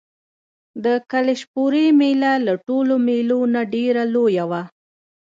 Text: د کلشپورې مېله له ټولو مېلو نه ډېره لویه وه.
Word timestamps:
د 0.85 0.87
کلشپورې 1.11 1.85
مېله 1.99 2.33
له 2.45 2.53
ټولو 2.67 2.93
مېلو 3.07 3.39
نه 3.53 3.61
ډېره 3.73 4.03
لویه 4.15 4.45
وه. 4.51 4.61